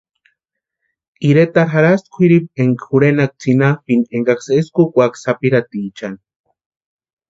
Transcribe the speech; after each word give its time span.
Iretarhu 1.31 1.75
jarhasïnti 1.75 2.11
kwíripu 2.15 2.49
énka 2.63 2.83
jurhenaaka 2.89 3.35
tsinapʼini 3.39 4.09
énkaksï 4.17 4.51
eskwa 4.59 4.81
úkwaka 4.85 5.17
sapirhatichani. 5.23 6.19